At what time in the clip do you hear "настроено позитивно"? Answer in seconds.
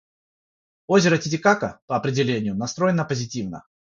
2.55-3.65